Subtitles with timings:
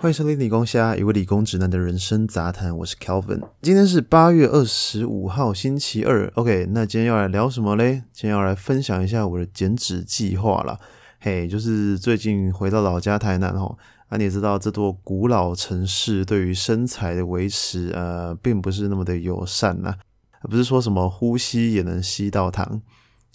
[0.00, 2.74] 欢迎收听理工虾，一位理工直男的人生杂谈。
[2.78, 6.30] 我是 Kelvin，今天是八月二十五号，星期二。
[6.36, 8.04] OK，那今天要来聊什么嘞？
[8.12, 10.78] 今天要来分享一下我的减脂计划啦。
[11.18, 13.76] 嘿，就是最近回到老家台南吼，
[14.06, 19.92] 啊，你也知道这座古老城市对于身材的维持，呃，并不是那么的友善呐。
[20.42, 22.80] 不是说什么呼吸也能吸到糖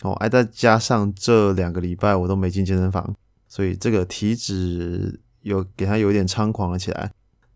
[0.04, 3.14] 哦，哎，再加上这两个礼拜我都没进健身房，
[3.50, 5.20] 所以这个体脂。
[5.44, 7.12] 有给他有点猖狂了起来，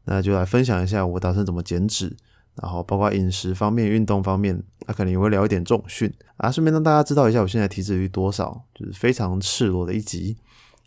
[0.06, 2.16] 那就来分享一下我打算怎么减脂，
[2.62, 10.38] 然后包括饮食方面、运动方面，那可能也会聊一点重训啊，顺便让大家知道一下我现在体脂率多少，就是非常赤裸的一集。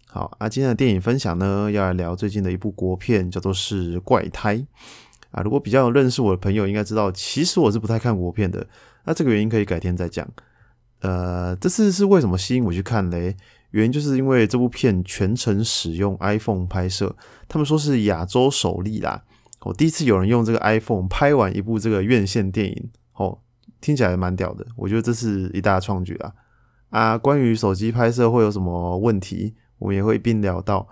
[0.07, 4.57] 好啊，今天的电影分享呢，要来聊最近的一部国片，叫做是《怪胎》
[5.31, 5.41] 啊。
[5.43, 8.67] 如果比较认识我的朋友，应该知道，其实我是不太看国片的。
[9.05, 10.29] 那这个原因可以改天再讲。
[11.03, 13.37] 呃，这次是为什么吸引我去看嘞？
[13.71, 17.15] 原因就是因为这部片全程使用 iPhone 拍摄，
[17.47, 19.23] 他们说是亚洲首例啦。
[19.63, 23.39] 我第一次有人用这个 iPhone 拍完一部这个院线电影，哦，
[23.81, 24.67] 听起来蛮屌的。
[24.75, 26.33] 我觉得这是一大创举啊！
[26.89, 30.89] 啊，关于手机拍摄会有什么问题，我们也会一并聊到。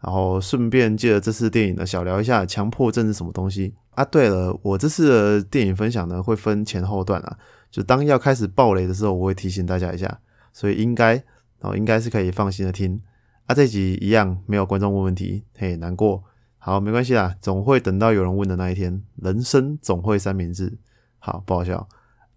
[0.00, 4.04] 然后顺便借着这次电影呢，小聊一下强迫症是什么东西啊？
[4.04, 7.38] 对了，我这次的电影分享呢，会分前后段啊，
[7.70, 10.18] 就当要开始爆雷的时候，我会提醒大家一下，
[10.52, 11.22] 所以应该。
[11.60, 13.00] 哦，应该是可以放心的听
[13.46, 13.54] 啊。
[13.54, 16.22] 这集一样没有观众问问题，嘿，难过。
[16.58, 19.02] 好，没关系啦，总会等到有人问的那一天。
[19.22, 20.76] 人生总会三明治，
[21.18, 21.88] 好不好笑？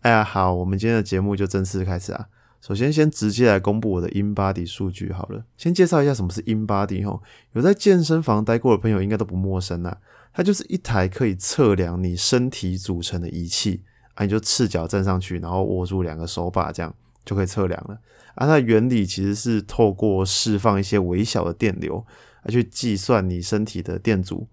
[0.01, 2.27] 哎呀，好，我们今天的节目就正式开始啊。
[2.61, 5.43] 首先，先直接来公布我的 InBody 数据好了。
[5.57, 7.23] 先介绍一下什么是 InBody 吼，
[7.53, 9.97] 有在健身房待过的朋友应该都不陌生啦。
[10.33, 13.83] 它就是一台可以测量你身体组成的仪器
[14.13, 16.93] 啊，你就赤脚站上去，然后握住两个手把这样。
[17.25, 17.99] 就可以测量了
[18.35, 18.47] 啊！
[18.47, 22.05] 它的原理其实是透过释放一些微小的电流，
[22.43, 24.47] 来去计算你身体的电阻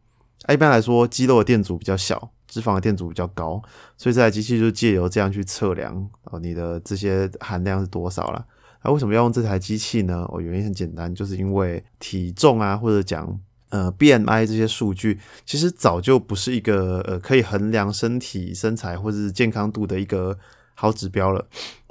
[0.45, 0.53] 啊。
[0.53, 3.63] 一般来说，肌肉的电阻比较小，脂肪的电阻比较高，
[3.97, 8.47] 所以这台机器就借由这样去测量哦，你的这些含量是多少了。
[8.83, 10.25] 那为什么要用这台机器呢？
[10.29, 13.39] 哦，原因很简单，就是因为体重啊，或者讲
[13.71, 20.39] 呃 BMI 这些数据，其实早就不是一个呃可以衡量身体身材或者是健康度的一个
[20.77, 21.45] 好指标了。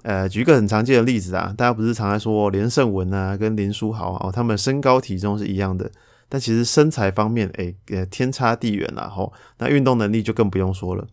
[0.04, 5.92] 呃，举一个很常见的例子啊，大家不是常在说连胜文啊跟林书豪哦，他们身高体重是一样的，
[6.30, 9.34] 但其实身材方面，哎，天差地远啦吼。
[9.58, 11.08] 那运动能力就更不用说了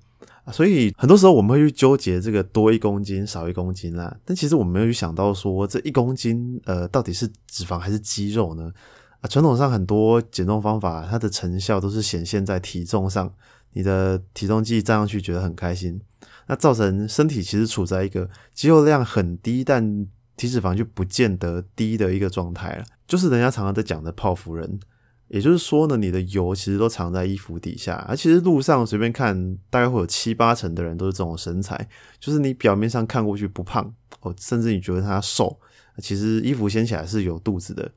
[0.50, 8.70] 所以很多时候我们会去纠结这个多一公斤少一公斤啦，但其实我们没有去想到说这一公斤呃到底是脂肪还是肌肉呢？
[9.20, 13.32] 啊，传统上很多减重方法，它的成效都是显现在体重上，
[13.72, 16.00] 你的体重计站上去觉得很开心。
[16.46, 24.80] 那造成身体其实处在一个肌肉量很低，但体脂肪就不见得低的一个状态了，就是人家常常在讲的泡芙人。
[25.28, 31.88] 也就是说呢，你的油其实都藏在衣服底下，而其实路上随便看，大概会有七八成的人都是这种身材，
[32.20, 35.58] 就是你表面上看过去不胖哦，甚至你觉得他瘦，
[36.02, 37.90] 其实衣服掀起来是有肚子的，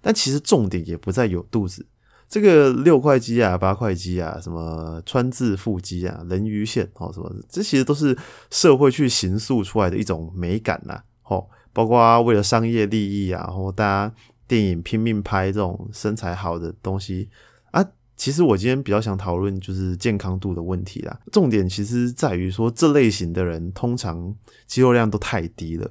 [0.00, 1.86] 但其实重点也不在有肚子。
[2.32, 8.16] 这个六块肌啊、八块肌啊、什么川字腹肌啊、人鱼线哦，什么这其实都是
[8.50, 14.14] 社会去形塑出来的一种美感呐，哦，包括为了商业利益啊，然后大家
[14.48, 17.28] 电影拼命拍这种身材好的东西
[17.70, 17.86] 啊。
[18.16, 24.34] 其实我今天比较想讨论就是健康度的问题啦，重点其实在于说这类型的人通常
[24.66, 25.90] 肌肉量都太低了。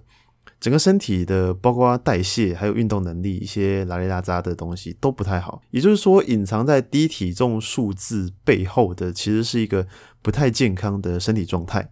[0.61, 9.87] 整个身体的包括代谢还有运动能力一些拉里拉扎的东西都不太好，也就是说，隐藏在低体重数字背后的其实是一个
[10.21, 11.89] 不太健康的身体状态。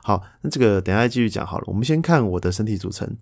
[0.00, 1.64] 好，那这个等下继续讲好了。
[1.66, 3.16] 我们先看我的身体组成，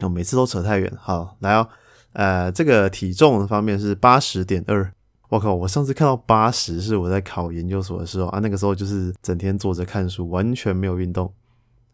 [0.00, 0.90] 我每次都扯太远。
[0.98, 1.68] 好，来哦，
[2.14, 4.90] 呃，这个体重方面是八十点二。
[5.28, 11.30] 我靠，我上次看到八十是我在考研究所的时候啊，那个时候就是整天坐着看书，完全没有运动。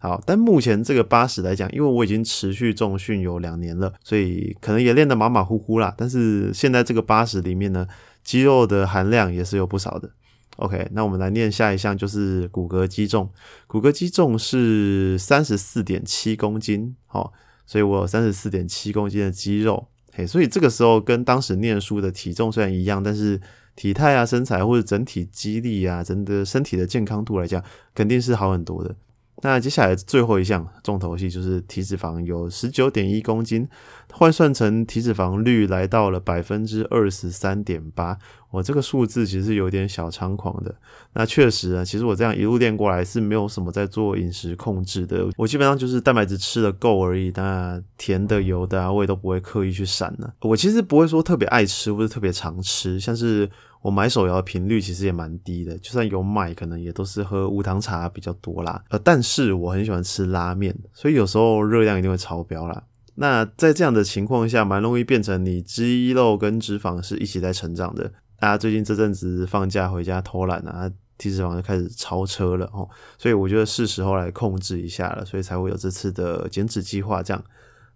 [0.03, 5.94] 好，但目前这个八十来讲，因为我已经持续重训有两年了，所以可能也练得马马虎虎啦。
[5.94, 7.87] 但是现在这个八十里面呢，
[8.25, 10.11] 肌肉的含量也是有不少的。
[10.56, 13.31] OK，那我们来念下一项，就是骨骼肌重。
[13.67, 17.35] 骨骼肌重是三十四点七公斤，好，
[17.67, 19.87] 所以我有三十四点七公斤的肌肉。
[20.14, 23.38] 嘿，所以这个时候跟当时念书的体重虽然一样，但是
[23.76, 27.62] 体态啊、身材或者整体肌力啊、整个身体的健康度来讲，
[27.94, 28.96] 肯定是好很多的。
[29.42, 33.69] 那接下来最后一项重头戏就是体脂肪有十九点一公斤，
[34.12, 38.19] 换算成体脂肪率来到了百分之二十三点八。
[38.50, 40.75] 我这个数字其实有点小猖狂的。
[41.12, 47.32] 那确实啊，其实我这样一路练过来是没有什么在做饮食控制的，我基本上就是蛋白质吃的够而已。
[47.36, 50.28] 那甜的、油的啊，我也都不会刻意去闪呢。
[50.40, 53.48] 我其实不会说特别爱吃或者特别常吃，像是
[53.82, 58.82] 我买手摇的频率其实也蛮低的，就算有买，可能也都是喝无糖茶比较多啦。
[58.91, 62.85] 呃，但是我很喜欢吃拉面，所以有时候热量一定会超标啦。
[63.15, 68.12] 那在这样的情况下，蛮容易变成你肌肉跟脂肪是一起在成长的。
[68.38, 72.88] 大家最近这阵子放假回家偷懒啊，体脂肪就开始超车了哦，
[73.19, 77.23] 所以我觉得是时候来控制一下了，所以才会有这次的减脂计划。
[77.23, 77.44] 这样，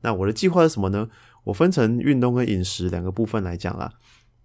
[0.00, 1.08] 那我的计划是什么呢？
[1.44, 3.92] 我分成运动跟饮食两个部分来讲啦。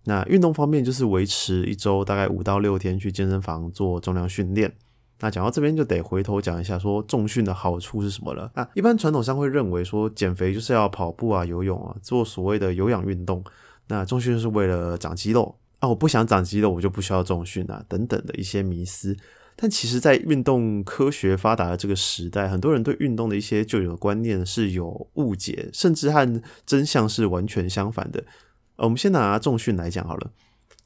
[0.09, 4.73] 那运动方面就是维持一周大概五到六天去健身房做重量训练。
[5.19, 8.51] 那讲到这边就得回头讲一下，说重训的好处是什么了。
[8.55, 13.43] 那一般传统上会认为说减肥就是要跑步啊、游泳啊，做所谓的有氧运动。
[13.87, 19.15] 那重训是为了长肌肉啊，我不想长肌肉，我就不需要重训啊，等等的一些迷思。
[19.55, 28.23] 但其实，在运动科学发达的这个时代，很多人对运动的一些旧有的观念是有误解，甚至和真相是完全相反的。
[28.83, 30.31] 我们先拿重训来讲好了。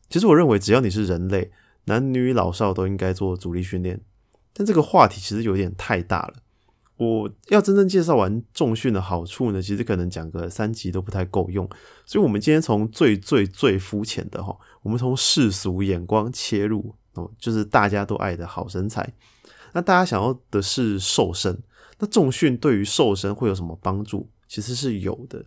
[0.10, 1.52] 其实我认为，只要你是人类，
[1.86, 4.02] 男女老少都应该做阻力训练。
[4.54, 6.34] 但这个话题其实有点太大了。
[6.98, 11.68] 我要真正介绍完重训的好处呢，其实可能讲个三集都不太够用。
[12.06, 16.96] 所以，我们今天从最最最肤浅的哈，我们从世俗眼光切入。
[17.14, 19.14] 哦，就是大家都爱的好身材。
[19.72, 21.62] 那大家想要的是瘦身，
[22.00, 24.28] 那重训对于瘦身会有什么帮助？
[24.48, 25.46] 其实是有的。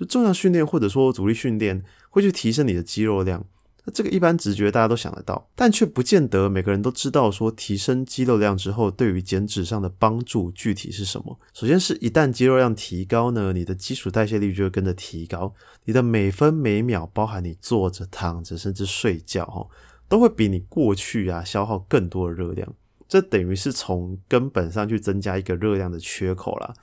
[0.00, 3.44] 就重量训练或者说阻力训练会去提升你的肌肉量，
[3.84, 11.38] 那这个一般直觉大家都想得到，但却不见得每个人都知道说提升肌肉量之后对于减脂上的帮助具体是什么。
[11.52, 15.54] 首先是一旦肌肉量提高呢，你的基础代谢率就会跟着提高，
[15.84, 19.66] 你的每分每秒，包含你坐着、躺着，甚至睡觉，哈。
[20.08, 22.74] 都会比你过去啊消耗更多的热量，
[23.06, 26.74] 这等于是从根本上去增加一个热量的缺口啦。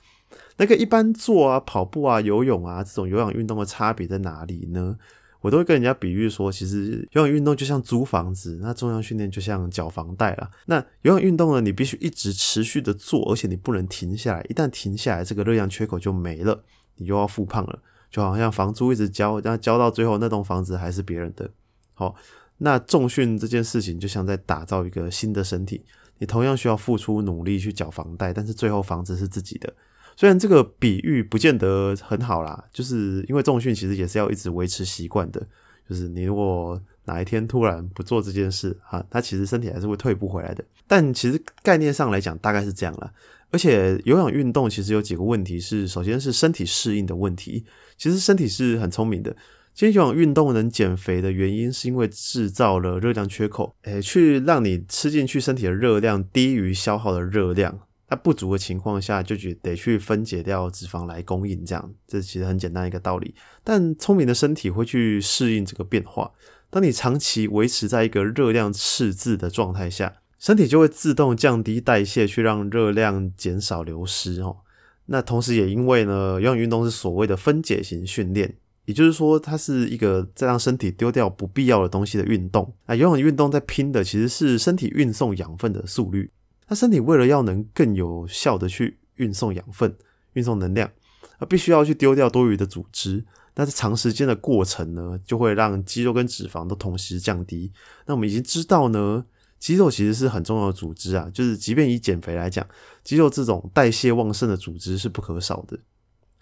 [0.58, 4.98] 那个一般做啊跑步啊游泳啊这种有氧运动的差别在哪里呢？
[5.40, 10.50] 我都会跟人家比喻说，其实有氧运动就像租房子，那重量训练就像缴房贷啦。
[10.66, 16.64] 那有氧运动呢，你必须一直持续的做，而且你不能停下来，一旦停下来，这个热量缺口就没了，
[16.96, 17.78] 你又要复胖了，
[18.10, 21.48] 就好像房租一直交，那交到最后那栋房子还是别人的，
[21.94, 22.14] 好。
[22.60, 25.84] 那重训这件事情就像在打造一个新的身体，
[26.18, 29.72] 你同样需要付出努力去缴房贷，但是最后房子是自己的。
[30.18, 35.40] 虽然这个比喻不见得很好啦，就是因为重训其实也是要一直维持习惯的，
[35.88, 40.64] 就是你如果哪一天突然不做这件事啊，它其实身体还是会退步回来的。
[40.88, 43.08] 但其实概念上来讲，大概是这样啦。
[43.52, 47.64] 而且有氧运动其实有几个问题是，首先是身体适应的问题，
[47.96, 49.30] 其实身体是很聪明的。
[49.72, 57.78] 今天有氧运动能减肥的原因，是因为制造了热量缺口，诶，去让你吃进去身体的热量低于消耗的热量。
[58.10, 63.34] 那不足的情况下，就得得去分解掉脂肪来供应，这样这其实很简单一个道理。
[63.62, 66.32] 但聪明的身体会去适应这个变化。
[66.70, 74.58] 当你长期维持在一个热量赤字的状态下，身体就会自动降低代谢，去让热量减少流失哦。
[75.06, 78.56] 那同时也因为呢，有氧运动是所谓的分解型训练。
[78.84, 82.74] 也就是说，它是一个在让身体丢掉不必要的东西的运动。
[82.86, 86.30] 啊，游泳运动在拼的其实是身体运送养分的速率。
[86.68, 89.96] 那身体为了要能更有效的去运送养分、
[90.34, 90.90] 运送能量，
[91.38, 93.24] 啊，必须要去丢掉多余的组织。
[93.54, 97.72] 但是长时间的过程呢，就会让肌肉跟脂肪都同时降低。
[98.06, 99.24] 那我们已经知道呢，
[99.58, 101.28] 肌肉其实是很重要的组织啊。
[101.34, 102.64] 就是即便以减肥来讲，
[103.02, 105.76] 肌肉这种代谢旺盛的组织是不可少的。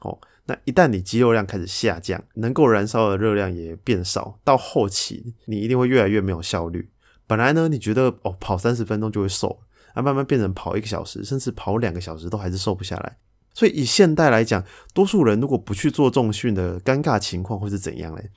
[0.02, 0.18] 哦。
[0.48, 6.88] 那一旦你肌肉量开始下降，能够燃烧的热量也变少，到后期你一定会越来越没有效率。
[7.26, 9.58] 本来呢，你觉得哦跑三十分钟就会瘦，
[9.96, 13.16] 啊慢慢变成跑一个小时，甚至跑两个小时都还是瘦不下来。
[13.52, 14.62] 所以以现代来讲，
[14.92, 18.30] 多数人如果不去做重训的尴尬情况会是怎样嘞？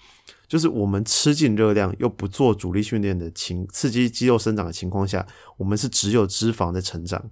[0.48, 7.30] 就是我们吃进热量又不做主力训练的情刺激肌肉生长的情况下，我们是只有脂肪在成长。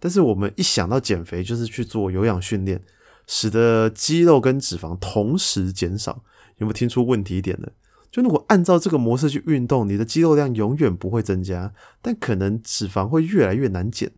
[0.00, 2.82] 但是我们一想到减肥，就是去做有氧训练。
[3.28, 6.22] 使得肌肉跟脂肪同时减少，
[6.58, 7.68] 有没有听出问题点呢？
[8.10, 14.12] 就如果按照这个模式去运动，你的肌肉量永远不会增加，但可能脂肪会越来越难减。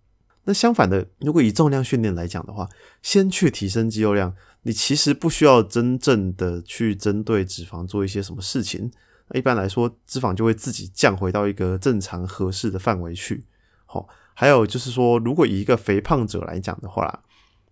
[0.45, 2.68] 那相反的，如果以重量训练来讲的话，
[3.02, 8.90] 先去提升肌肉量，你其实不需要真正的去针对脂肪做一些什么事情。
[9.35, 13.45] 一般来说，脂肪就会自己降回到一个正常合适的范围去。
[13.87, 17.23] 好，还有就是说，如果以一个肥胖者来讲的话。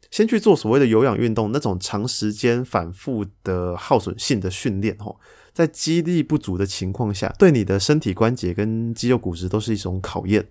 [0.09, 5.19] 先去做所谓的有氧运动，那种长时间反复的耗损性的训练，吼，
[5.57, 10.49] 在肌力不足的情况下，对你的身体关节跟肌肉骨质都是一种考验，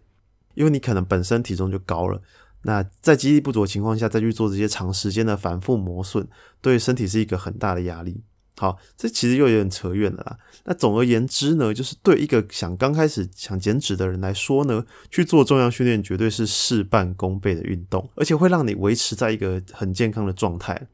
[0.55, 2.19] 因为你可能本身体重就高了，
[2.63, 6.27] 那在肌力不足的情况下再去做这些长时间的反复磨损，
[6.59, 8.23] 对身体是一个很大的压力。
[8.57, 10.39] 好，这其实又有点扯远了啦。
[10.63, 20.87] 那总而言之呢，就是对一个想刚开始想减脂的人来说呢，去做重量训练绝对是事半功倍的运动，而且会让你维持在一个很健康的状态。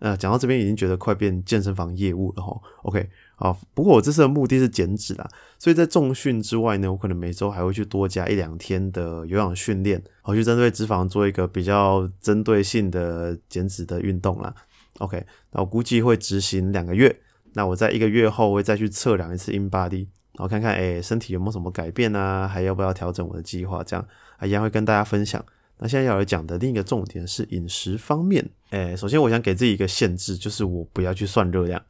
[0.00, 2.60] 呃，讲到这边已经觉得快变健身房业务了哈。
[2.82, 14.54] OK，啊，不过我这次的目的是减脂啦，所以在重训之外呢，我可能每周还会去多加一两天的有氧训练，好去针对脂肪做一个比较针对性的减脂的运动啦。
[14.98, 17.20] OK，那我估计会执行两个月，
[17.54, 24.06] 那我在一个月后会再去测量一次 in body，然后看看哎身体有没有什么改变啊，还要不要调整我的计划，这样
[24.42, 25.44] 一样会跟大家分享。
[25.78, 28.48] 那现在要来讲的另一个重点是饮食方面。
[28.70, 31.82] 诶，首先我想给自己一个限制，就是我不要去算热量。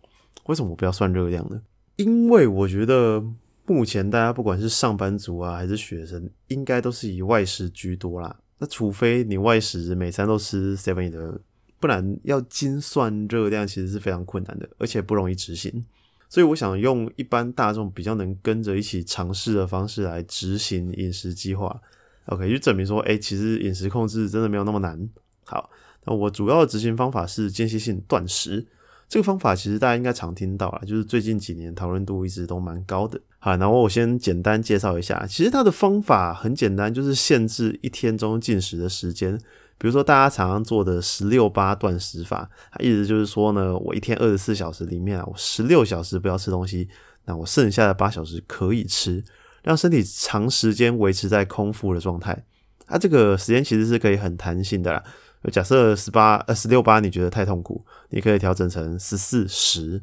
[0.44, 1.60] 为什么不要算热量呢？
[1.96, 3.22] 因为我觉得
[3.66, 8.34] 目前大家不管是上班族啊，还是学生，应该都是以外食居多啦。
[8.58, 11.40] 那除非你外食每餐都吃 seven 的，
[11.78, 15.84] 不然要精算热量其实是非常困难的，而且不容易执行。
[16.28, 21.80] 所以我想用一般大众比较能跟着一起尝试的方式来执行饮食计划。
[22.26, 25.08] OK，就证明说，哎，其实饮食控制真的没有那么难。
[25.44, 25.68] 好，
[26.06, 28.66] 那我主要的执行方法是间歇性断食。
[29.12, 33.20] 这个方法其实大家应该常听到了，就是最近几年讨论度一直都蛮高的。
[33.38, 39.36] 好，然后我先简单介绍一下，其实它的方法很简单，就是限制一天中进食的时间。
[39.76, 46.88] 比如说大家常常做的十六八断食法，它意思就是说呢，我一天二十四小时里面啊，我十六小时不要吃东西，
[47.26, 49.22] 那我剩下的八小时可以吃。
[49.62, 52.42] 让身体长时间维持在空腹的状态，
[52.86, 55.04] 它这个时间其实是可以很弹性的啦。
[55.50, 60.00] 假设十八呃十六八你觉得太痛苦，你可以调整成十四十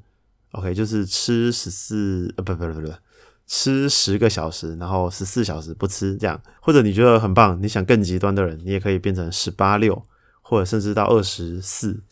[0.51, 2.93] ，OK，就是吃十四呃不不不不，
[3.47, 6.41] 吃十个小时，然后十四小时不吃这样。
[6.61, 10.03] 或者你觉得很棒，你想更极端的人，你也可以变成十八六，
[10.41, 12.03] 或者甚至到二十四，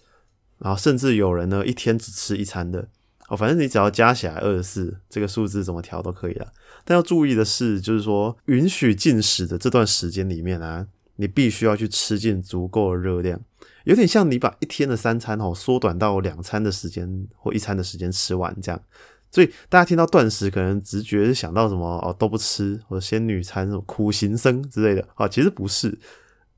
[0.60, 2.88] 然后甚至有人呢一天只吃一餐的。
[3.28, 6.48] 哦，反正你只要加起来二十四，这个数字怎么调都可以了。
[6.86, 13.40] 但要注意的是，就是说允许进食的这段时间里面啊，你必须要去吃进足够的热量，
[13.84, 18.82] 有点像你把一天的三餐哦缩短到两餐的时间或一餐的时间吃完这样。
[19.30, 26.00] 所以大家听到断食，可能直觉是想到什么哦都不吃，或者仙女餐、什么苦行僧之类的啊，其实不是，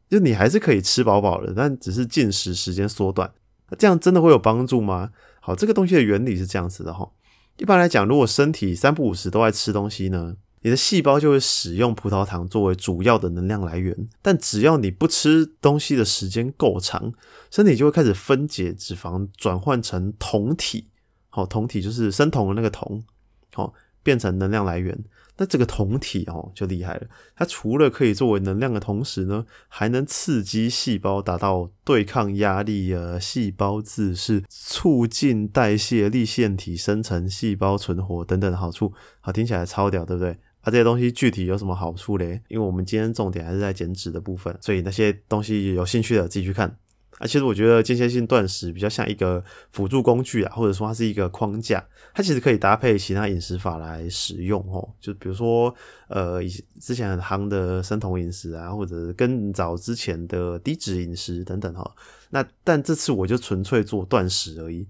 [0.07, 3.31] 就你还是可以吃饱饱的，但只是进食时间缩短。
[3.77, 5.11] 这样真的会有帮助吗？
[5.41, 7.09] 好，这个东西的原理是这样子的哈。
[7.57, 14.09] 一般来讲，如果身体三不五时都在吃东西呢，你的细胞就会使用葡萄糖作为主要的能量来源。
[14.21, 17.13] 但只要你不吃东西的时间够长，
[17.49, 20.89] 身体就会开始分解脂肪，转换成酮体。
[21.29, 23.03] 好，酮体就是生酮的那个酮，
[23.53, 24.97] 好，变成能量来源。
[25.41, 38.91] 那这个酮体哦就厉害了，它除了可以作为能量的同时呢，还能刺激细胞达到对抗压力啊、细胞自噬、促进代谢、立腺体生成、细胞存活等等的好处。
[39.21, 40.37] 好，听起来超屌，对不对？
[40.69, 42.41] 这些东西具体有什么好处嘞？
[42.47, 46.77] 因为我们今天重点还是在减脂的部分，所以那些东西有兴趣的自己去看。
[47.17, 54.87] 啊，其实我觉得间歇性断食比较像一个辅助工具啊，或者说它是一个框架，它其实可以搭配其他饮食法来使用哦。
[55.01, 55.75] 就比如说，
[56.07, 56.49] 呃，以
[56.79, 61.93] 之前很夯的生酮饮食啊，或者更早之前的低脂饮食等等哈。
[62.29, 64.87] 那但这次我就纯粹做断食而已。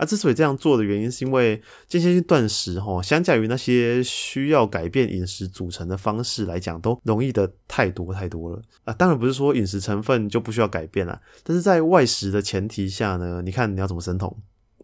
[0.00, 8.94] 啊，之所以这样做的原因，是因为间歇性断食哈，相较于那些需要改变饮食组成的方式来讲，都容易的太多太多了啊。
[8.94, 14.34] 当然不是说饮食成分就不需要改变了，但是在外食的前提下呢，你看你要怎么生酮，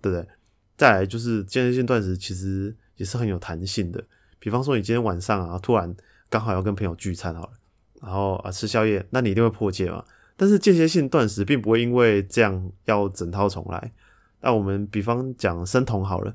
[0.02, 0.28] 对不对？
[0.76, 4.04] 再来就是间歇性断食其实也是很有弹性的，
[4.38, 5.96] 比方说你今天晚上啊，突然
[6.28, 7.52] 刚好要跟朋友聚餐好了，
[8.02, 10.04] 然后啊吃宵夜，那你一定会破戒嘛。
[10.36, 13.90] 但是间歇性断食并不会因为这样要整套重来。
[14.40, 16.34] 那我们比方讲生酮好了，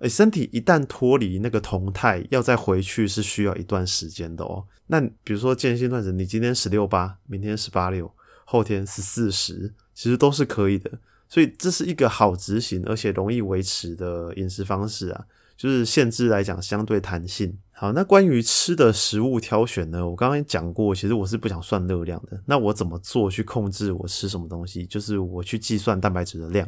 [0.00, 4.64] 诶，身体一旦脱离那个酮态，要再回去是需要一段时间的哦。
[4.86, 8.10] 那比如说间歇断食，你今天十六八，明天十八六，
[8.44, 10.90] 后天十四十，其实都是可以的。
[11.28, 15.26] 所以这是一个好执行而且容易维持的饮食方式啊，
[15.58, 17.54] 就是限制来讲相对弹性。
[17.72, 22.40] 好，那关于吃的食物挑选呢，我刚刚讲过，其实我是不想算热量的。
[22.46, 24.86] 那我怎么做去控制我吃什么东西？
[24.86, 26.66] 就是我去计算蛋白质的量。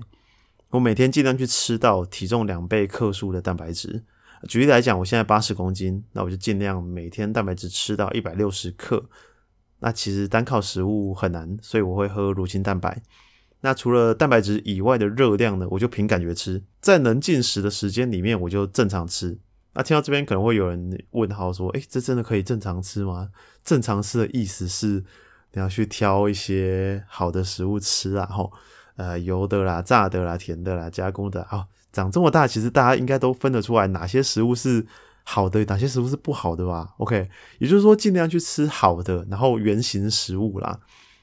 [0.71, 4.05] 我每天尽量去吃到体重两倍克数的蛋白质。
[4.49, 9.05] 举例来讲，我现在八十公斤，那我就尽量每天蛋白质吃到一百六十克。
[9.81, 13.03] 那其实单靠食物很难，所以我会喝乳清蛋白。
[13.63, 16.63] 那除了蛋白质以外的热量呢，我就凭感觉吃。
[16.81, 19.39] 在能进食的时间里面，我就正常吃。
[19.75, 23.31] 那听到这边可能会有人问号说：“诶，这真的可以正常吃吗？”
[23.65, 25.05] 正常吃的意思是
[25.53, 28.53] 你要去挑一些好的食物吃啊，吼。
[28.97, 34.87] 呃油的啦、炸的啦、甜的啦、加工的啊，长这么大，其实大家应该都分得出来哪些食物是
[35.25, 37.29] 好的，哪些食物是不好的吧？OK，
[37.59, 40.81] 也就是说尽量去吃好的，然后原形食物啦。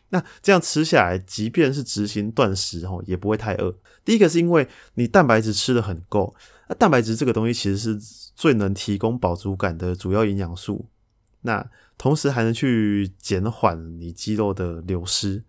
[0.10, 3.76] 那这样吃下来，即便是执行断食哦，也不会太饿。
[4.06, 6.34] 第一个是因为你蛋白质吃的很够，
[6.70, 7.98] 那蛋白质这个东西其实是
[8.34, 10.86] 最能提供饱足感的主要营养素。
[11.42, 15.44] 那同时还能去减缓你肌肉的流失，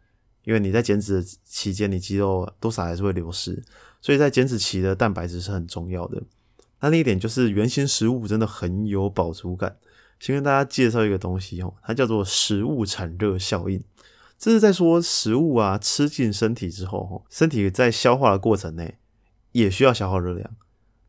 [0.49, 3.63] 因为你在减脂期间，你肌肉多少还是会流失，
[4.01, 6.23] 所以在减脂期的蛋白质是很重要的。
[6.81, 9.77] 那另一点就是原型食物真的很有饱足感。
[10.19, 13.85] 先跟大家介绍一个东西哦，它叫做食物产热效应。
[14.39, 18.97] 这是在说食物啊吃进身体之后，身体在消化的过程内
[19.53, 20.51] 也需要消耗热量。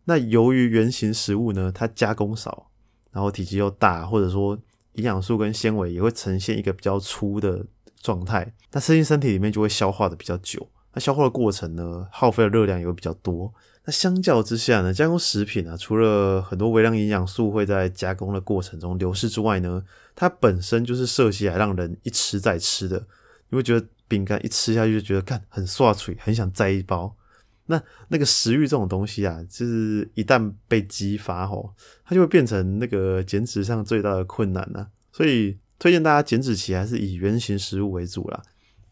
[0.03, 2.69] 那由于原型食物呢，它加工少，
[3.13, 4.59] 然后体积又大，或者说
[4.95, 7.65] 营养素跟纤维也会呈现一个比较粗的
[8.01, 10.67] 状态，那吃进身体里面就会消化的比较久。
[10.93, 13.53] 那消化的过程呢，耗费的热量也会比较多。
[13.85, 19.83] 那相较之下呢，加工食品啊，除了很多微量营养素会在加工的过程中流失之外呢，
[20.15, 23.05] 它本身就是设计来让人一吃再吃的。
[23.49, 27.15] 你会觉得饼干一吃下去就觉得干很刷嘴，很想再一包。
[27.67, 34.87] 那那个食欲这种东西啊，就是一旦被激发吼，它就会变成那个减脂上最大的困难了。
[35.11, 38.41] 所以推荐大家减脂期还是以原形食物为主啦。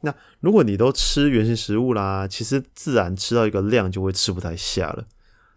[0.01, 5.05] 那如果你都吃原形食物啦，其实自然吃到一个量就会吃不太下了。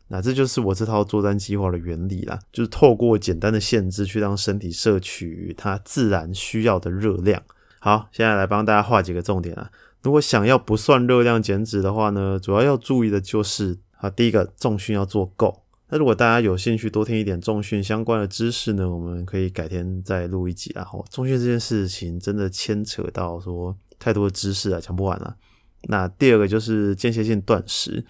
[0.08, 7.40] 那这就是我这套作战计划的原理啦，就是透过简单的限制去让身体摄取它自然需要的热量。
[7.78, 9.70] 好，现在来帮大家画几个重点啊。
[10.02, 15.62] 如果想要不算热量减脂的话呢，主要要注意的就是啊，第一个重训要做够。
[15.90, 20.87] 那如果大家有兴趣多听一点重训相关的知识呢，我们可以改天再录一集啊。
[21.11, 25.37] 重训这件事情真的牵扯到说太多的知识啊，讲不完了。
[25.85, 28.04] 那第二个就是间歇性断食，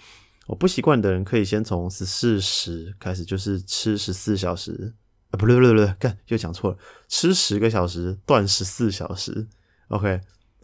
[0.46, 4.92] 我不习惯的人可以先从十四时开始，就是吃十四小时
[5.30, 6.76] 啊，不对不对不对，干又讲错了，
[7.08, 9.46] 吃十个小时断十四小时。
[9.88, 10.06] OK，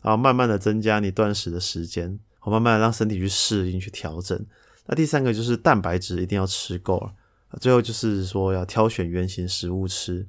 [0.02, 4.38] 然后慢慢的增加你断食的时间，好慢慢让身体去适应去调整。
[4.86, 7.12] 那第三个就是蛋白质一定要吃够了，
[7.60, 10.26] 最后就是说要挑选原型食物吃。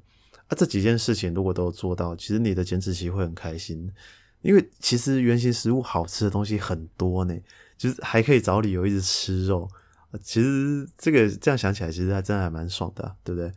[0.48, 3.91] 啊，这几件事情如果都做到，其实你的减脂期会很开心，
[4.41, 7.36] 因为其实原型食物好吃的东西很多呢，
[7.78, 9.70] 就是还可以找理由一直吃肉。
[10.22, 13.52] 其实这个这样想起来，其实还真的还蛮爽的，对不对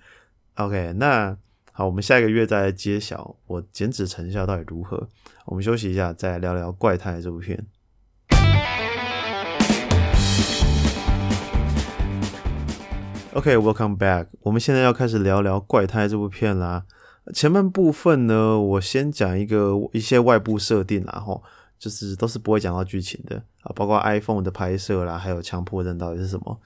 [0.54, 1.36] ？OK，那。
[1.72, 5.08] 好，我们下一个月再来揭晓我减脂成效到底如何。
[5.46, 7.64] 我们休息一下，再聊聊《怪胎》这部片。
[13.32, 14.26] OK，Welcome back。
[14.40, 16.84] 我们现在要开始聊聊《怪胎》这部片啦。
[17.32, 21.40] 前半部分呢，我先讲一个一些外部设定啦，吼，
[21.78, 26.58] 就是都是不会讲到剧情的啊，包括 iPhone 的拍摄啦，还有强迫症到底是什么。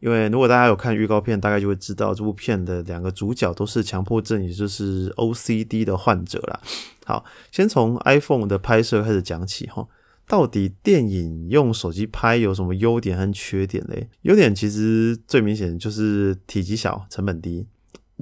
[0.00, 6.60] 因为如果大家有看预告片，大概就会知道这部片的两个主角都是强迫症，也就是 OCD 的患者啦。
[7.06, 9.86] 好，先从 iPhone 的拍摄开始讲起哈。
[10.30, 14.08] 到底电影用手机拍有什么优点和缺点嘞？
[14.22, 17.66] 优点其实最明显就是体积小、成本低。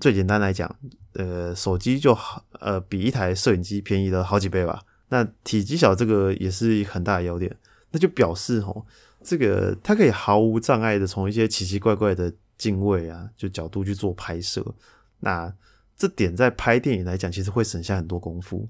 [0.00, 0.74] 最简单来讲，
[1.12, 4.80] 呃，手机就好，呃，比一台摄影机便宜了好几倍吧。
[5.10, 7.54] 那体积小这个也是很大的优点，
[7.90, 8.86] 那就表示吼。
[9.22, 14.64] 这个它可以毫无障碍的从一些奇奇怪怪的镜位啊，就角度去做拍摄。
[15.20, 15.52] 那
[15.94, 18.66] 这点在拍电影来讲，其实会省下很多功夫。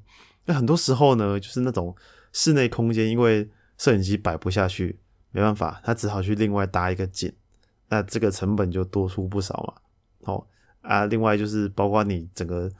[0.46, 1.94] 那很多时候呢，就是那种
[2.38, 4.96] 室内空间，因为摄影机摆不下去，
[5.32, 7.32] 没办法，他只好去另外搭一个景。
[7.88, 10.32] 那这个成本就多出不少嘛。
[10.32, 10.46] 哦
[10.82, 12.70] 啊，另外就是包括你整个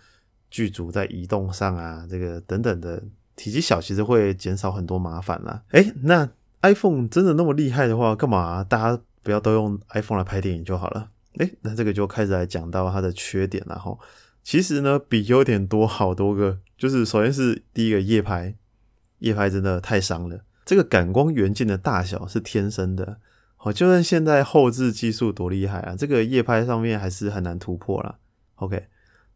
[0.49, 3.03] 剧组在移动上啊，这个等等的
[3.35, 5.65] 体积小，其实会减少很多麻烦啦。
[5.73, 6.31] 诶，那。
[6.61, 11.09] iPhone 真的那么厉害的话，干嘛大家不要都用 iPhone 来拍电影就好了？
[11.39, 13.97] 诶，那这个就开始来讲到它的缺点了哈。
[14.43, 16.59] 其实呢，比优点多好多个。
[16.77, 18.57] 就是首先是第一个夜拍，
[19.19, 20.41] 夜拍真的太伤了。
[20.65, 23.19] 这个感光元件的大小是天生的，
[23.57, 28.17] 好，就算现在后置技术多厉害啊，这个夜拍上面还是很难突破了。
[28.57, 28.89] OK。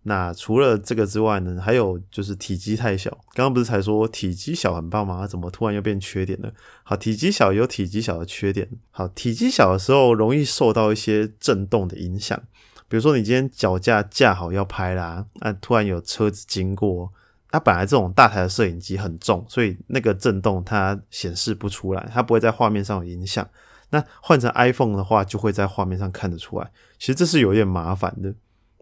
[0.04, 3.08] 那除了这个之外呢，还有就是体积太小。
[3.34, 5.28] 刚刚不是才说体积小很棒吗？
[5.28, 6.52] 怎么突然又变缺点了？
[6.82, 8.68] 好，体积小有体积小的缺点。
[8.90, 12.36] 好，体积小的时候容易受到一些震动的影响。
[12.88, 17.12] 比如说你今天脚架架好要拍啦，啊突然有车子经过，
[17.52, 23.46] 它本来这种大台的摄影机很重，所以那个震动它显示不出来，它不会在画面上有影响。
[23.90, 26.70] 那换成 iPhone 的话，就会在画面上看得出来。
[26.98, 28.34] 其实这是有点麻烦的。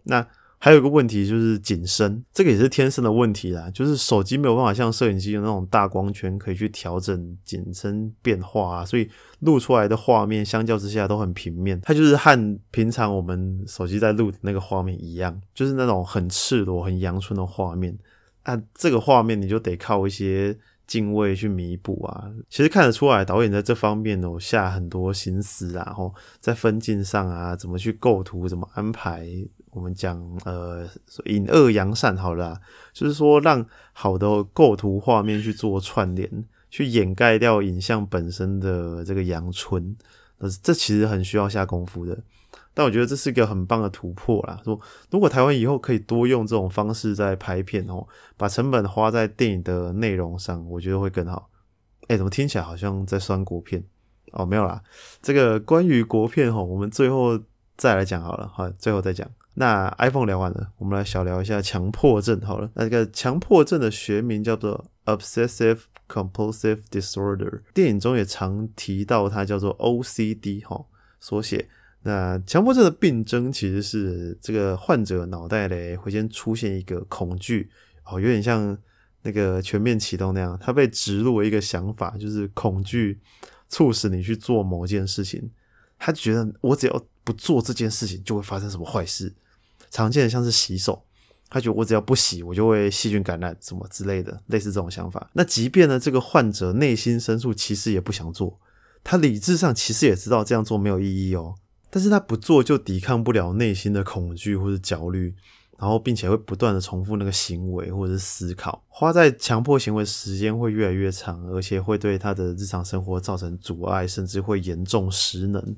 [0.03, 0.25] 那
[0.57, 3.69] 还有一个问题就是景深，这个也是天生的问题啦。
[3.73, 11.77] 就是手机没有办法像摄影机有那种大光圈可以去调整景深变化啊，所以录出来的画面相较之下都很平面。
[11.81, 17.97] 它就是和平常我们手机在录的那个画面一样，就是那种很赤裸、很阳春的画面。
[18.43, 22.31] 啊，这个画面你就得靠一些镜位去弥补啊。
[22.49, 29.27] 其实看得出来，导演在这方面哦下很多心思啊，然后在分镜上啊，怎么去构图，怎么安排。
[29.71, 30.85] 我们讲呃
[31.25, 32.59] 隐恶扬善好了，
[32.91, 36.29] 就是说让好的构图画面去做串联，
[36.69, 39.95] 去掩盖掉影像本身的这个阳春，
[40.39, 42.21] 呃，这其实很需要下功夫的。
[42.73, 44.59] 但我觉得这是一个很棒的突破啦。
[44.63, 44.79] 说
[45.09, 48.07] 如果台湾以后可以多用这种方式在拍片哦，
[48.37, 51.49] 把成本花在电影的内容上，我觉得会更好。
[52.07, 53.83] 哎，怎么听起来好像在酸国片？
[54.33, 54.81] 哦，没有啦，
[55.21, 57.37] 这个关于国片哈，我们最后
[57.75, 59.29] 再来讲好了，好，最后再讲。
[59.55, 62.71] 那 iPhone 聊完了，我们来小聊一下强迫症好了。
[62.75, 70.85] 那这个强迫症的学名叫做 Obsessive Compulsive Disorder，电影中也常提到它叫做 OCD 哈
[71.19, 71.67] 缩写。
[72.03, 77.69] 那强迫症的病症其实是这个患者脑袋里会先出现一个恐惧
[78.05, 78.77] 哦，有点像
[79.21, 83.19] 那个全面启动那样，他被植入一个想法，就是恐惧
[83.69, 85.51] 促使你去做某件事情。
[85.99, 89.31] 他觉得我只要不做这件事情，就会发生什么坏事。
[89.91, 91.03] 常见的像是洗手，
[91.49, 95.29] 他觉得我只要不洗，我就会细菌感染什么之类的，类似这种想法。
[95.33, 98.59] 那即便呢，这个患者内心深处其实也不想做，
[99.03, 101.53] 他理智上其实也知道这样做没有意义哦，
[101.91, 105.35] 但是他不做就抵抗不了内心的恐惧或者焦虑，
[105.77, 115.75] 然后并且会不断的重复那个行为或者是思考，花在强迫行为时间会越来越长，而且会对他的日常生活造成阻碍，甚至会严重失能。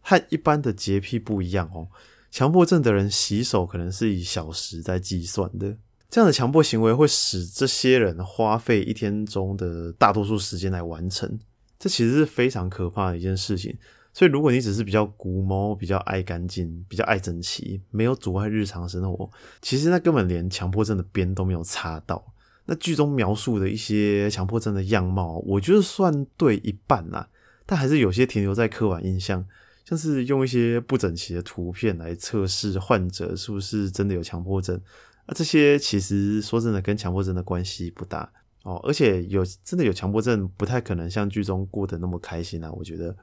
[0.00, 1.88] 和一般的洁癖不一样哦。
[2.30, 5.76] 强迫症的人洗手可能是以小时在计算的，
[6.10, 11.38] 这样的强迫行为会使这些人花费一天中的大多数时间来完成，
[11.78, 13.74] 这其实是非常可怕的一件事情。
[14.14, 19.28] 所以，如果你只是比较古猫，比较爱干净，比较爱整齐，没有阻碍日常生活，
[19.60, 22.32] 其实那根本连强迫症的边都没有擦到。
[22.64, 27.28] 那剧中描述的一些强迫症的样貌，我觉得算对一半啦，
[27.66, 29.44] 但还是有些停留在刻板印象。
[29.84, 34.80] 像是用一些不整齐的图片来测试患者是不是真的有强迫症，
[35.26, 42.72] 啊，这些其实说真的跟强迫症的关系不大哦，而且有真的有强迫症，不太可能像剧中过得那么开心啊。
[42.72, 43.14] 我觉得，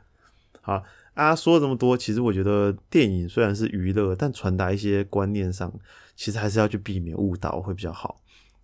[0.62, 5.74] 好啊，说了这么多，其实我觉得电影虽然是娱乐，但传达一些观念上，
[6.16, 8.22] 其实还是要去避免误导会比较好。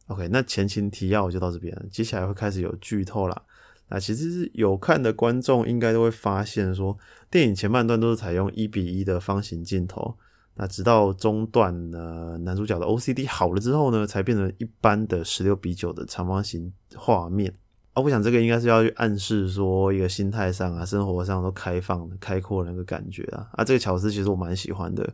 [0.07, 3.41] OK，那前情提要就到这边，接下来会开始有剧透啦。
[3.89, 6.97] 那其实有看的观众应该都会发现，说
[7.31, 10.15] 电影前半段都是采用一比一的方形镜头，
[10.55, 17.53] 那直到中段呢，男主角的 OCD 好了之后呢，才变成一般的十六比九的长方形画面。
[17.97, 23.47] 啊，我想这个应该是要去暗示说一个心态上啊，生活上都开放、开阔那个感觉啊。
[23.53, 25.11] 啊，这个巧思其实我蛮喜欢的。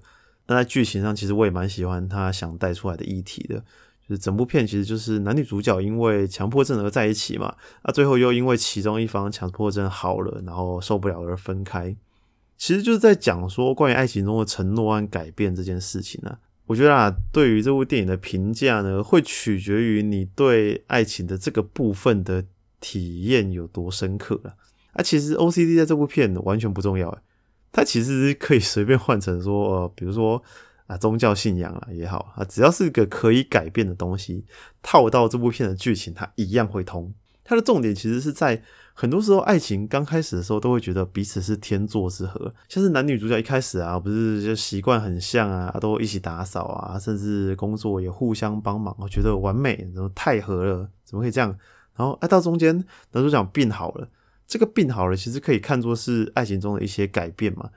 [0.48, 3.64] 那在剧情上，其实我也蛮喜欢他想带出来的议题的。
[4.06, 11.96] 就是整部片其实就是男女主角因为强迫症而在一起嘛，啊，最后又因为其中一方强迫症好了，然后受不了而分开，
[12.58, 16.38] 其实就是在讲说关于爱情中的承诺和改变这件事情呢。
[16.66, 22.44] 我觉得啊，对于这部电影的评价呢，会取决于你对爱情的这个部分的
[22.84, 24.56] 体验有多深刻了。
[24.92, 27.18] 啊，其实 OCD 在这部片完全不重要，
[27.72, 30.44] 它其实可以随便换成说，呃，比如说。
[30.86, 34.44] 啊，宗教信仰啊也好啊，只要是个可以改变的东西，
[34.82, 37.14] 套到这部片的剧情，它一样会通。
[37.46, 38.62] 它的重点其实是在
[38.94, 50.90] 很多时候，爱情刚开始的时候都会觉得彼此是天作之合，像是男女主角一开始啊，不是就习惯很像啊，都一起打扫啊，甚至工作也互相帮忙，我觉得完美，怎么太合了？
[51.06, 51.58] 怎么可以这样？
[51.96, 52.76] 然后哎，到中间
[53.12, 54.10] 男主角病好了，
[54.48, 57.70] 这个病好了，其实可以看作是爱情中的一些改变嘛。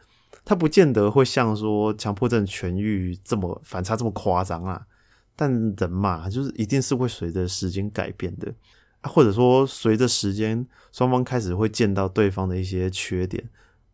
[0.44, 4.86] 他不见得会像说强迫症痊愈这么反差这么夸张啊，
[5.34, 8.54] 但人嘛，就是一定是会随着时间改变的，
[9.02, 13.42] 或者说随着时间双方开始会见到对方的一些缺点，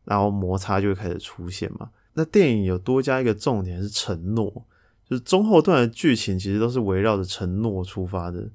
[0.05, 1.89] 然后摩擦就会开始出现嘛。
[2.13, 4.67] 那电影有多加一个重点是承诺，
[5.09, 8.51] 就是中后段的剧情其实都是围绕着承诺出发的。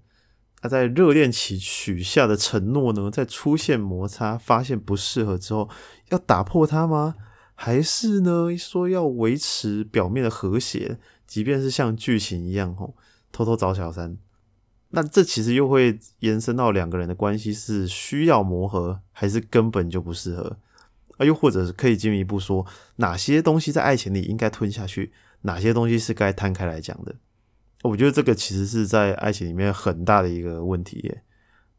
[0.62, 5.70] 那在热恋期许下的承诺呢，在出现摩擦、发现不适合之后，
[6.10, 7.16] 要打破它吗？
[7.54, 8.56] 还是呢？
[8.58, 12.96] 说要维持表面的和谐，即便是像剧情一样吼，
[13.32, 14.18] 偷偷找小三，
[14.90, 20.58] 那这其实又会延伸到两个人的关系是需要磨合，还是根本就不适合？
[21.18, 22.66] 啊，又或者是可以进一步说，
[22.98, 27.16] 哪些东西在爱情里应该吞下去，哪些东西是该摊开来讲的。
[27.84, 31.24] 我觉得这个其实是在爱情里面很大的一个问题耶。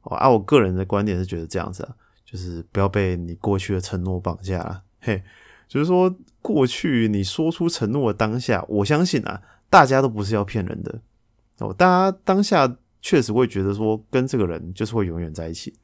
[0.03, 4.83] 哦，啊，我个人的观点是觉得这样子啊，就是不要被你过去的承诺绑架了。
[5.01, 5.23] 嘿，
[5.67, 11.01] 就是说过去你说出承诺的当下，我相信啊，大家都不是要骗人的
[11.59, 15.75] 哦，大家当下确实会觉得说跟这个人就是会永远在一起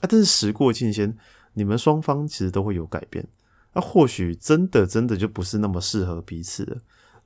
[0.00, 1.16] 啊，但是时过境迁，
[1.54, 3.26] 你们双方其实都会有改变，
[3.72, 6.78] 那或许真的真的就不是那么适合彼此了。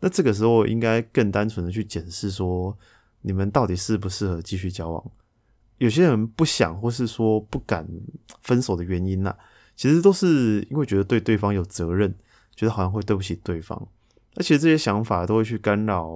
[0.07, 2.79] 那这个时候应该更单纯的去检视说，
[3.23, 5.11] 你们到底适不适合继续交往？
[5.79, 7.85] 有些人不想或是说不敢
[8.40, 9.35] 分手的原因呐，
[9.75, 12.14] 其实都是因为觉得对对方有责任，
[12.55, 13.77] 觉得好像会对不起对方，
[14.37, 16.09] 而且这些想法都会去干扰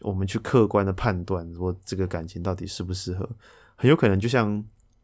[0.00, 3.30] 我们去客观的判断，说这个感情到底适不适合，
[3.76, 4.60] 很有可能就像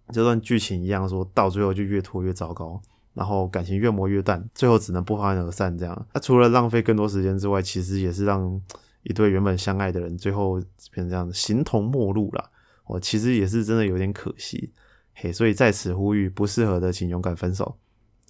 [0.09, 2.83] 这段剧情一样，说到最后就越拖越糟糕。
[3.15, 5.77] 然后感情越磨越淡，最后只能不欢而散。
[5.77, 8.61] 这样，那除了浪费更多时间之外，其实也是让
[9.03, 10.55] 一对原本相爱的人最后
[10.93, 12.51] 变成这样形同陌路了。
[12.87, 14.73] 我其实也是真的有点可惜，
[15.15, 17.79] 嘿，所以在此呼吁，不适合的请勇敢分手。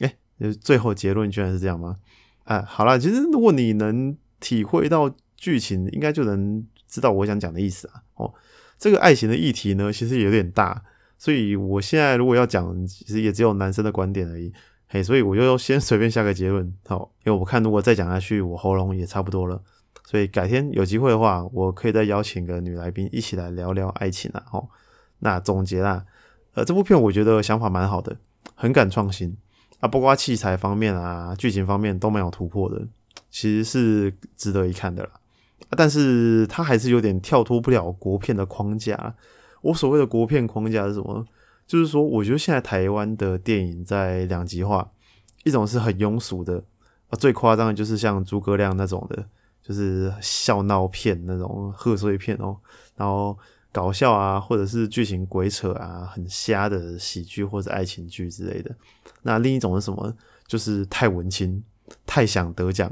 [0.00, 0.14] 哎，
[0.60, 1.96] 最后结论居然是这样吗？
[2.44, 8.02] 哎，好了，其实如果你能体会到剧情，应该就能知道我想讲的意思啊。
[8.16, 8.34] 哦，
[8.78, 10.82] 这个爱情的议题呢，其实有点大，
[11.20, 14.50] 所以我现在如果要讲，其实也只有男生的观点而已。
[14.88, 19.62] 嘿，所以我就先随便下个结论，好，因为我看如果再讲下去，我喉咙也差不多了，
[20.06, 24.42] 所以改天有机会的话，我可以再邀请个女来宾一起来聊聊爱情啊。
[24.50, 24.66] 哦，
[25.18, 26.06] 那总结啦，
[26.54, 28.16] 呃，这部片我觉得想法蛮好的，
[28.54, 29.36] 很敢创新
[29.80, 32.80] 啊，包括器材方面啊、剧情方面都蛮有突破的，
[33.30, 35.10] 其实是值得一看的啦。
[35.76, 39.14] 但是它还是有点跳脱不了国片的框架。
[39.62, 41.26] 我所谓的国片框架是什么？
[41.66, 44.90] 就是说，我觉得现在台湾的电影在两极化，
[45.44, 46.64] 一种是很庸俗的，
[47.08, 49.24] 啊，最夸张的就是像诸葛亮那种的，
[49.62, 52.56] 就是笑闹片那种贺岁片哦，
[52.96, 53.38] 然后
[53.70, 58.74] 搞笑啊，或者是剧情鬼扯啊，很瞎的喜剧或者爱情剧之类的。
[59.22, 60.12] 那另一种是什么？
[60.48, 61.62] 就是太文青，
[62.04, 62.90] 太想得奖，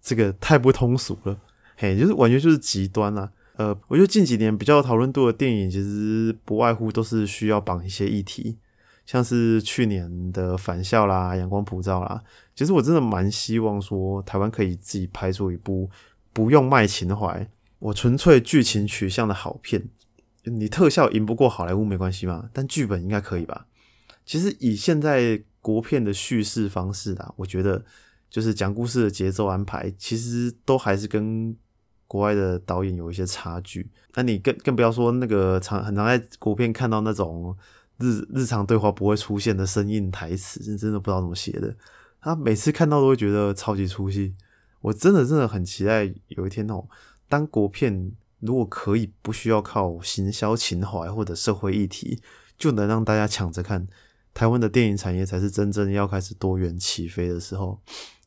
[0.00, 1.38] 这个太不通俗了，
[1.76, 3.30] 嘿，就是完全就是极端啊。
[3.56, 8.58] 呃，我觉得近几年比较讨论度的电影，其实不外乎都是需要绑一些议题，
[9.06, 12.20] 像是去年的《返校》啦，《阳光普照》啦。
[12.56, 15.88] 其实我真的蛮希望说，台湾可以自己拍出一部
[16.32, 19.88] 不用卖情怀，我纯粹剧情取向的好片。
[20.42, 23.66] 你特效赢不过好莱坞没关系嘛，但剧本应该可以吧？
[24.26, 27.84] 其实以现在国片的叙事方式啊，我觉得
[28.28, 31.56] 就是讲故事的节奏安排，其实都还是跟。
[32.14, 37.52] 国外的导演有一些差距，那你更更不要说那个常很常在国片看到那种
[37.98, 41.74] 日日常对话不会出现的生硬台词，是真的不知道怎么写的。
[42.20, 44.32] 他每次看到都会觉得超级出戏。
[44.80, 46.86] 我真的真的很期待有一天哦，
[47.28, 52.22] 当国片如果可以不需要靠行销情怀或者社会议题，
[52.56, 53.88] 就能让大家抢着看，
[54.32, 57.80] 台湾的电影产业才是真正要开始多元起飞的时候。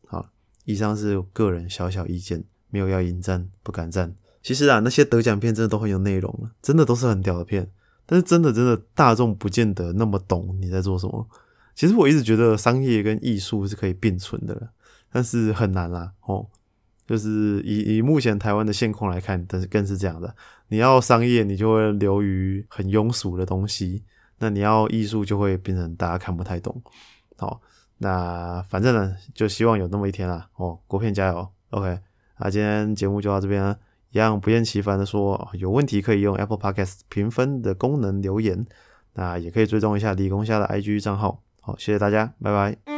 [0.07, 0.27] 好，
[0.65, 2.43] 以上是个人小小意见。
[2.69, 4.15] 没有要迎战，不敢战。
[4.41, 7.69] 其实啊，那些得奖片真的都很有内容真的都是很屌的片。
[8.05, 11.27] 但是真的真的大众不见得那么懂你在做什么。
[11.75, 14.69] 其实我一直觉得商业跟艺术是可以并存的，
[15.11, 16.47] 但是很难啦哦。
[17.05, 20.33] 就是以以目前台湾的现况来看，但是更是这样的。
[20.69, 24.01] 你要商业，你就会流于很庸俗的东西；
[24.39, 26.81] 那你要艺术，就会变成大家看不太懂。
[27.37, 27.61] 好，
[27.97, 30.49] 那反正呢，就希望有那么一天啦。
[30.55, 31.99] 哦，国片加油，OK。
[32.39, 33.75] 那今天节目就到这边，
[34.11, 38.65] 一样不厌其烦的说，有问题可以用 Apple Podcast 评分的功能留言，
[39.13, 41.41] 那也可以追踪一下理工下的 IG 账号。
[41.61, 42.96] 好，谢谢大家，拜拜。